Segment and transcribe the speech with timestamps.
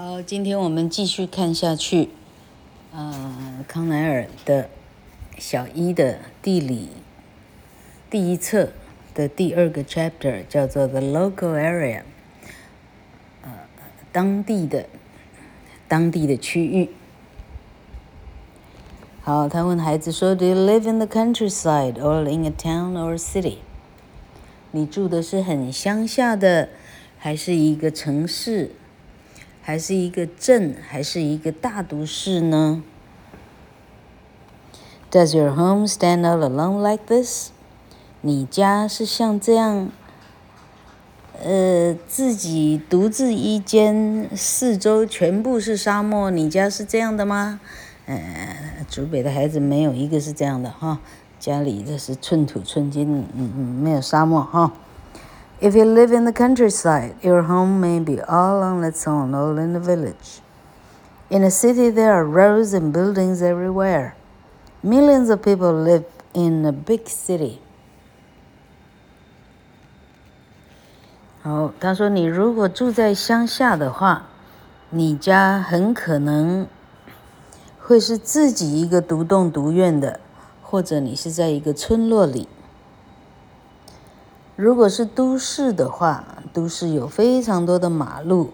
[0.00, 2.10] 好，今天我们继续看下去。
[2.92, 4.70] 呃，康奈尔的
[5.38, 6.90] 小一的地理
[8.08, 8.68] 第一册
[9.12, 12.02] 的第二个 chapter 叫做 The Local Area，
[13.42, 13.50] 呃，
[14.12, 14.86] 当地的
[15.88, 16.90] 当地的区域。
[19.22, 23.56] 好，他问孩子说：“Do you live in the countryside or in a town or city？”
[24.70, 26.68] 你住的是很乡下的，
[27.18, 28.70] 还是一个城市？
[29.68, 32.82] 还是一个镇，还是一个大都市呢
[35.10, 37.50] ？Does your home stand out alone like this？
[38.22, 39.90] 你家是像这样，
[41.44, 46.30] 呃，自己独自一间，四周全部是沙漠。
[46.30, 47.60] 你家是这样的吗？
[48.06, 51.00] 呃，竹北的孩子没有一个是这样的哈，
[51.38, 54.72] 家里这是寸土寸金，嗯嗯，没有沙漠哈。
[55.61, 59.71] If you live in the countryside, your home may be all on its own, all in
[59.71, 60.41] the village.
[61.29, 64.15] In a city, there are roads and buildings everywhere.
[64.83, 67.59] Millions of people live in a big city.
[71.41, 74.27] 好，他说：“你如果住在乡下的话，
[74.89, 76.67] 你家很可能
[77.79, 80.19] 会是自己一个独栋独院的，
[80.61, 82.49] 或者你是在一个村落里。”
[84.58, 88.50] 如果是都市的话，都市有非常多的马路，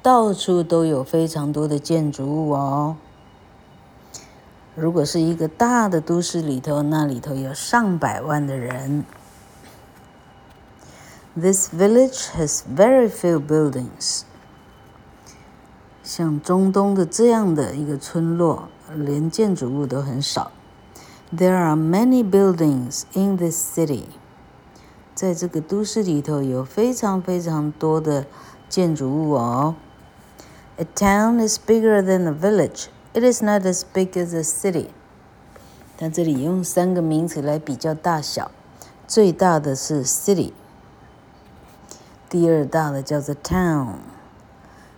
[0.00, 2.96] 到处都有非常多的建筑物哦。
[4.74, 9.04] 如果是一个大的都市里头，那里头有上百万的人。
[11.36, 14.22] This village has very few buildings。
[16.02, 20.50] 像中东的这样的一个村落，连建筑物都很少。
[21.30, 24.04] There are many buildings in this city。
[25.22, 28.26] 在这个都市里头，有非常非常多的
[28.68, 29.76] 建筑物哦。
[30.78, 32.86] A town is bigger than a village.
[33.12, 34.88] It is not as big as a city.
[35.96, 38.50] 它这里用三个名词来比较大小，
[39.06, 40.50] 最大的是 city，
[42.28, 43.98] 第二大的叫做 town，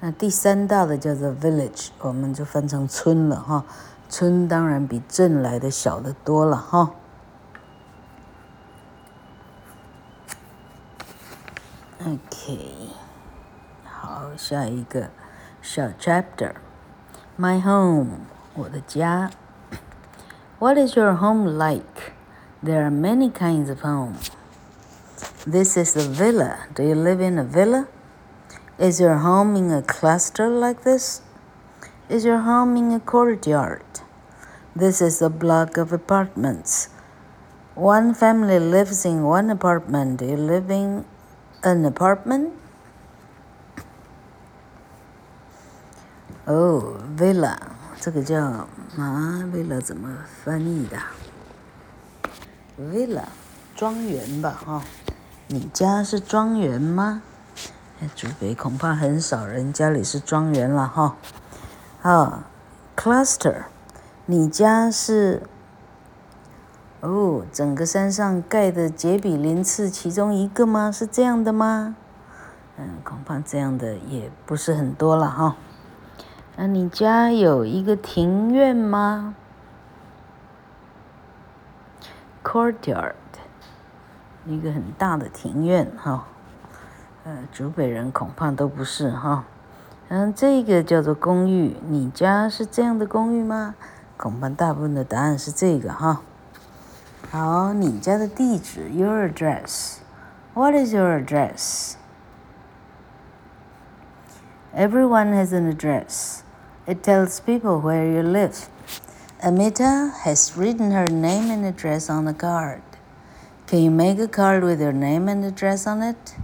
[0.00, 3.64] 那第三大的叫做 village，我们就翻成村了哈。
[4.08, 6.90] 村当然比镇来的小得多了哈。
[12.47, 12.57] OK，
[13.85, 15.09] 好，下一个
[15.61, 19.31] 小 chapter。My home，我的家。
[20.59, 22.13] What is your home like?
[22.63, 24.15] There are many kinds of home.
[25.45, 26.67] This is a villa.
[26.73, 27.87] Do you live in a villa?
[28.77, 31.21] Is your home in a cluster like this?
[32.09, 33.83] Is your home in a courtyard?
[34.75, 36.89] This is a block of apartments.
[37.75, 40.19] One family lives in one apartment.
[40.19, 41.05] Do you live in
[41.60, 42.50] An apartment?
[46.46, 47.58] Oh, villa，
[48.00, 48.68] 这个叫啊
[49.52, 50.96] ，villa 怎么翻译的
[52.80, 53.24] ？villa，
[53.74, 54.82] 庄园吧，哈、哦。
[55.48, 57.22] 你家是庄园吗？
[58.14, 61.16] 竹北恐怕很少人家里是庄园了，哈、
[62.02, 62.44] 哦。
[62.96, 63.64] ，cluster，
[64.26, 65.42] 你家是？
[67.00, 70.90] 哦，整个山上盖的杰比林次其中一个吗？
[70.90, 71.94] 是这样的吗？
[72.76, 75.56] 嗯，恐怕这样的也不是很多了哈。
[76.56, 79.36] 那你家有一个庭院吗
[82.42, 83.14] ？Courtyard，
[84.44, 86.24] 一个很大的庭院哈。
[87.24, 89.44] 呃，竹北人恐怕都不是哈。
[90.08, 93.76] 嗯，这个叫做公寓，你家是这样的公寓吗？
[94.16, 96.22] 恐怕大部分的答案是这个哈。
[97.31, 99.97] 好，你家的地址，Your address.
[100.53, 101.95] What is your address?
[104.75, 106.43] Everyone has an address.
[106.85, 108.67] It tells people where you live.
[109.41, 112.81] Amita has written her name and address on a card.
[113.67, 116.35] Can you make a card with your name and address on it?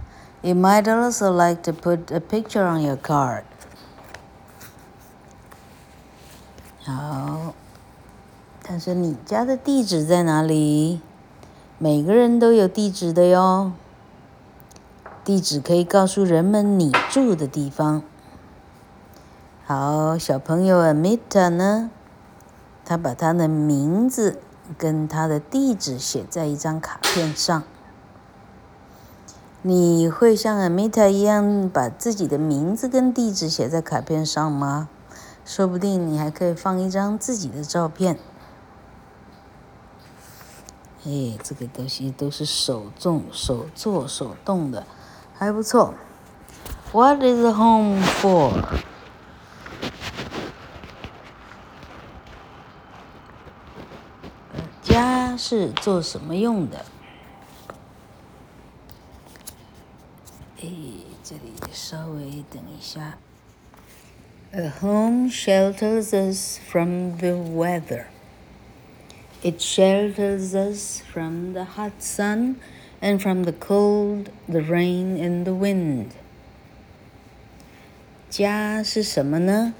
[0.42, 3.44] You might also like to put a picture on your card.
[6.84, 7.54] 好。
[8.67, 10.99] 他说：“你家的地址在哪里？
[11.77, 13.71] 每个人都有地址的哟。
[15.23, 18.01] 地址可以告诉人们你住的地方。”
[19.67, 21.91] 好，小朋友 Amita 呢？
[22.83, 24.39] 他把他的名字
[24.79, 27.61] 跟他的地址写在一张卡片上。
[29.61, 34.89] 你会像 Amita 一样把自己的名字跟地址写在卡片上吗？
[35.45, 38.17] 说不定你还可以放一张自己的照片。
[41.05, 44.87] 哎，这个东西都是手种、手做、手动的，
[45.35, 45.93] 还不错。
[46.91, 48.51] What is home for？
[54.81, 56.85] 家是做什么用的？
[60.61, 60.67] 哎，
[61.23, 63.17] 这里稍微等一下。
[64.51, 68.05] 呃，Home shelters us from the weather.
[69.44, 72.56] It shelters us from the hot sun
[73.00, 76.08] and from the cold, the rain, and the wind.
[78.28, 79.74] 家是什么呢？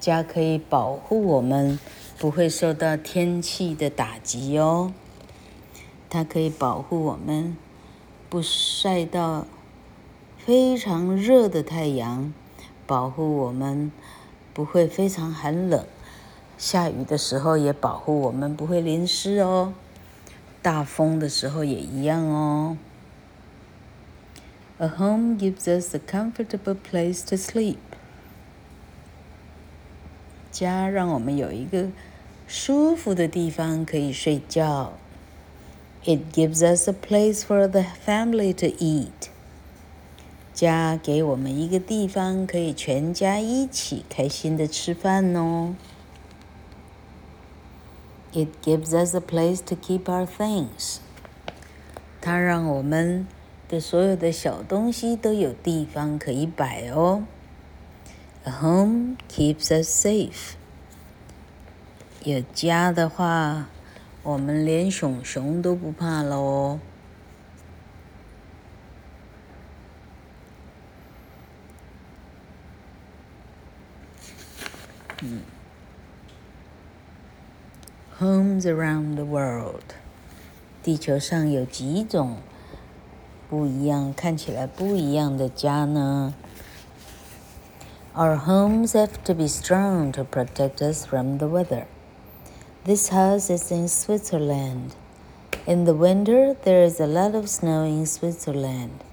[0.00, 1.78] 家可以保护我们，
[2.18, 4.92] 不会受到天气的打击哦。
[6.08, 7.56] 它可以保护我们，
[8.28, 9.46] 不晒到
[10.38, 12.32] 非常热的太阳。
[12.84, 13.92] 保护我们
[14.52, 15.86] 不会非常寒冷，
[16.57, 19.73] 下雨的时候也保护我们不会淋湿哦。
[20.61, 22.77] 大风的时候也一样哦。
[24.79, 27.77] A home gives us a comfortable place to sleep。
[30.51, 31.89] 家让我们有一个
[32.47, 34.93] 舒服的地方可以睡觉。
[36.03, 39.29] It gives us a place for the family to eat。
[40.53, 45.75] 家给我们一个地方，可以全家一起开心的吃饭哦。
[48.33, 50.97] It gives us a place to keep our things。
[52.21, 53.25] 它让我们
[53.67, 57.23] 的所有的小东西都有地方可以摆哦。
[58.43, 60.53] A home keeps us safe。
[62.23, 63.67] 有家的话，
[64.23, 66.79] 我们连熊熊都不怕喽。
[75.23, 75.41] 嗯
[78.18, 79.94] ，Homes around the world，
[80.82, 82.38] 地球上有几种
[83.48, 86.34] 不一样，看起来不一样的家呢？
[88.14, 91.86] Our homes have to be strong to protect us from the weather.
[92.84, 94.90] This house is in Switzerland.
[95.66, 99.04] In the winter, there is a lot of snow in Switzerland.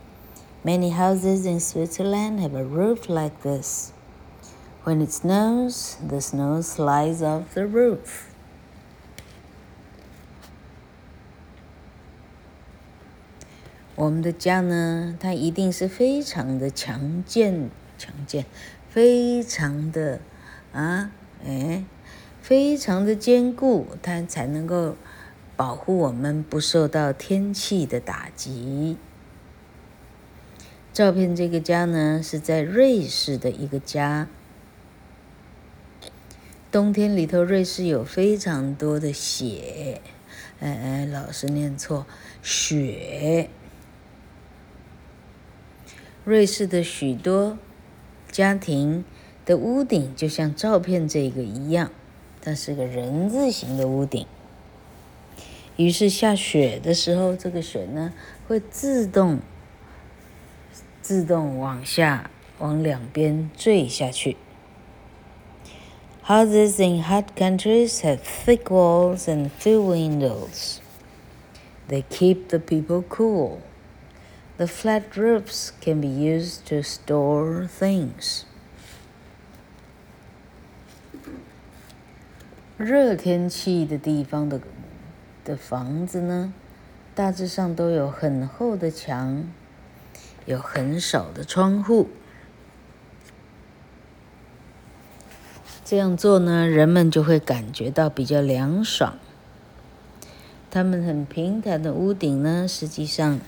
[0.63, 3.94] Many houses in Switzerland have a roof like this.
[4.83, 8.32] When it snows, the snow slides off the roof.
[13.96, 18.44] 我们的家呢，它一定是非常的强健、强健，
[18.88, 20.20] 非常的
[20.73, 21.12] 啊，
[21.46, 21.85] 哎，
[22.43, 24.96] 非常的坚固，它才能够
[25.55, 28.96] 保护我们不受到天气的打击。
[30.93, 34.29] 照片这个家呢，是在瑞士的一个家。
[36.73, 40.00] 冬天里头，瑞士有非常多的雪，
[40.58, 42.05] 哎哎，老是念错，
[42.43, 43.49] 雪。
[46.25, 47.59] 瑞士的许多
[48.31, 49.05] 家庭
[49.44, 51.91] 的屋顶就像照片这个一样，
[52.41, 54.26] 它是个人字形的屋顶。
[55.76, 58.15] 于是下雪的时候，这个雪呢
[58.49, 59.41] 会自动
[61.03, 64.37] 自动往下往两边坠下去。
[66.26, 70.79] Houses in hot countries have thick walls and few windows.
[71.87, 73.59] They keep the people cool.
[74.56, 78.42] The flat roofs can be used to store things.
[82.76, 84.61] 热天气的地方的
[85.44, 86.52] 的房子呢，
[87.14, 89.44] 大致上都有很厚的墙，
[90.46, 92.08] 有很少的窗户。
[95.84, 99.18] 这样做呢，人们就会感觉到比较凉爽。
[100.70, 103.38] 他们很平坦的屋顶呢，实际上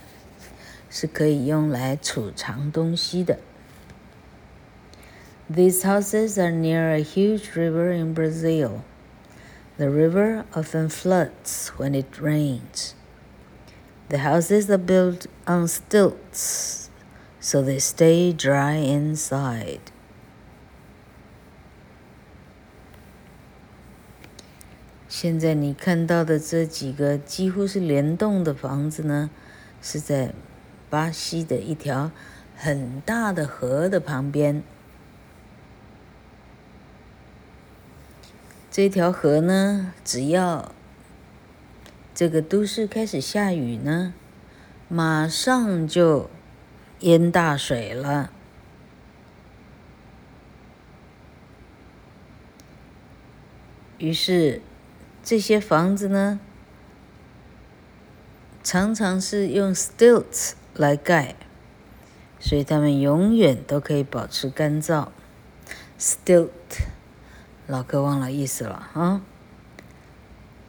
[0.89, 3.39] 是可以用来储藏东西的。
[5.50, 8.83] These houses are near a huge river in Brazil.
[9.77, 12.93] The river often floods when it rains.
[14.10, 16.89] The houses are built on stilts,
[17.39, 19.79] so they stay dry inside.
[25.07, 29.29] 现在你看到的这几个几乎是联动的房子呢，
[29.81, 30.33] 是在
[30.88, 32.11] 巴西的一条
[32.57, 34.62] 很大的河的旁边。
[38.71, 40.73] 这条河呢，只要
[42.14, 44.14] 这个都市开始下雨呢，
[44.88, 46.31] 马上就
[47.00, 48.31] 淹大水了。
[53.99, 54.62] 于是。
[55.28, 56.38] 这些房子呢，
[58.62, 61.36] 常常是用 stilts 来盖，
[62.39, 65.10] 所以它们永远都可以保持干燥。
[66.00, 66.50] Stilt，
[67.67, 69.21] 老哥忘了意思了啊。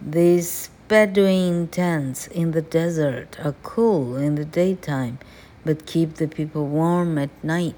[0.05, 5.17] These Bedouin tents in the desert are cool in the daytime,
[5.65, 7.75] but keep the people warm at night.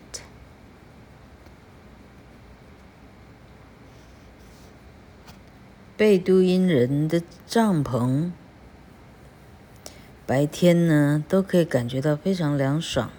[5.96, 8.32] 贝都因人的帐篷，
[10.29, 13.09] 白天呢都可以感觉到非常凉爽。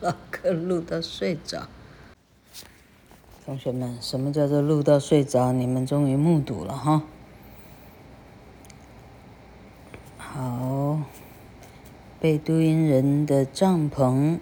[0.00, 1.68] 老哥录到睡着，
[3.44, 5.52] 同学们，什么叫做录到睡着？
[5.52, 7.02] 你们终于目睹了哈。
[10.18, 11.00] 好，
[12.20, 14.38] 被都因人的帐篷，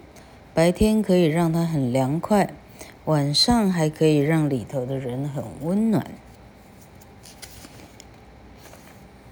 [0.53, 2.53] 白天可以让它很凉快，
[3.05, 6.05] 晚上还可以让里头的人很温暖。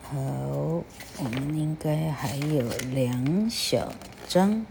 [0.04, 3.92] 好，我们应该还有两小
[4.28, 4.66] 张。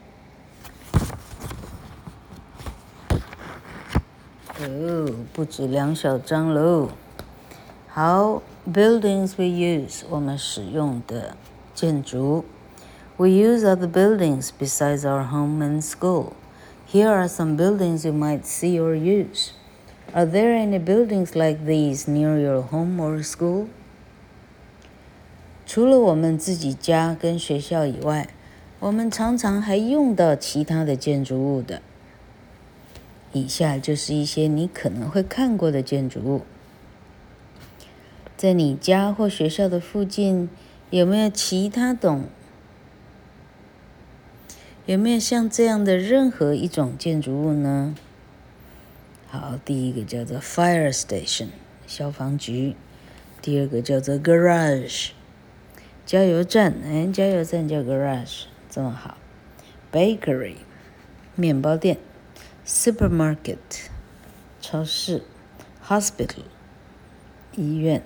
[4.59, 6.89] 哦，不止两小张喽。
[7.87, 8.41] 好，
[8.71, 11.35] buildings we use，我们使用的
[11.73, 12.45] 建筑。
[13.17, 16.33] We use other buildings besides our home and school.
[16.91, 19.51] Here are some buildings you might see or use.
[20.13, 23.67] Are there any buildings like these near your home or school?
[25.65, 28.27] 除了我们自己家跟学校以外，
[28.79, 31.81] 我们常常还用到其他的建筑物的。
[33.36, 36.42] 以下就是一些你可能会看过的建筑物。
[38.36, 40.48] 在你家或学校的附近，
[40.90, 42.24] 有没有其他种？
[44.86, 47.94] 有没有像这样的任何一种建筑物呢？
[49.28, 51.48] 好，第一个叫做 fire station，
[51.86, 52.74] 消防局；
[53.42, 55.08] 第二个叫做 garage，
[56.04, 56.74] 加油站。
[56.84, 59.18] 哎，加油站叫 garage，这么好。
[59.92, 60.56] bakery，
[61.34, 61.98] 面包店。
[62.65, 63.57] supermarket
[64.59, 65.23] 超市，
[65.85, 66.43] hospital
[67.55, 68.03] 医院，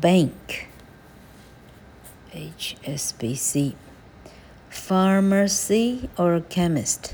[0.00, 0.66] bank
[2.32, 3.74] HSBC
[4.70, 7.12] pharmacy or chemist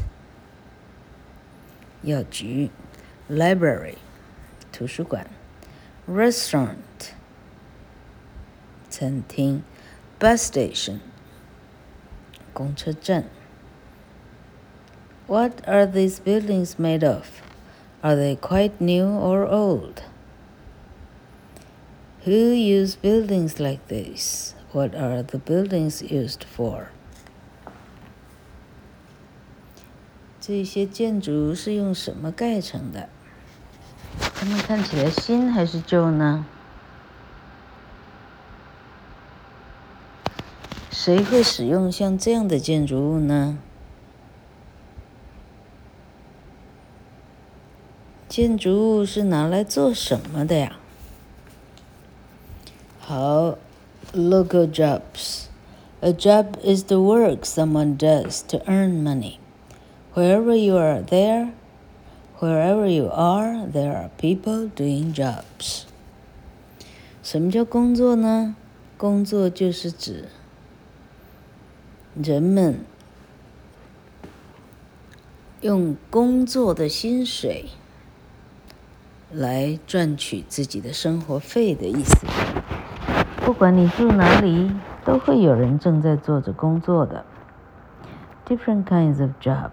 [2.03, 2.71] 药局，
[3.31, 3.97] library
[4.73, 5.27] 图书馆，
[6.09, 6.77] restaurant
[8.91, 9.63] 餐厅，
[10.19, 10.99] bus station
[12.53, 13.25] 公车站。
[15.31, 17.43] What are these buildings made of?
[18.03, 20.03] Are they quite new or old?
[22.25, 24.55] Who use buildings like this?
[24.73, 26.89] What are the buildings used for?
[30.41, 33.09] 这些建筑是用什么盖成的？
[34.35, 36.47] 它们看起来新还是旧呢？
[40.91, 43.59] 谁会使用像这样的建筑物呢？
[48.32, 50.78] 建筑物是拿来做什么的呀？
[52.98, 53.58] 好
[54.14, 55.48] ，local jobs。
[56.00, 59.40] A job is the work someone does to earn money.
[60.14, 61.52] Wherever you are there,
[62.40, 65.84] wherever you are, there are people doing jobs.
[67.22, 68.56] 什么叫工作呢？
[68.98, 70.30] 工作就是指
[72.16, 72.80] 人们
[75.60, 77.66] 用工作的薪水。
[79.34, 82.26] 来赚取自己的生活费的意思。
[83.46, 84.72] 不管你住哪里，
[85.04, 87.26] 都会有人正在做着工作的。
[88.48, 89.72] Different kinds of job.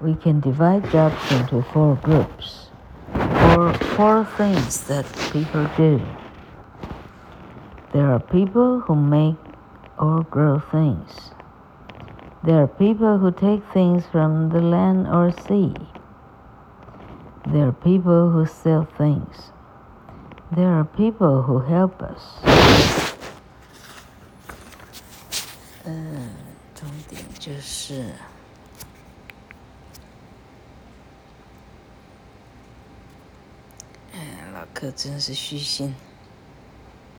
[0.00, 2.68] We can divide jobs into four groups,
[3.14, 6.00] or four things that people do.
[7.92, 9.36] There are people who make
[9.96, 11.32] or grow things.
[12.43, 15.73] There are people who take things from the land or sea.
[17.45, 19.51] There are people who sell things.
[20.51, 22.41] There are people who help us.
[25.85, 26.29] 嗯，
[26.75, 28.13] 重点就是，
[34.13, 35.95] 哎，老客真是虚心。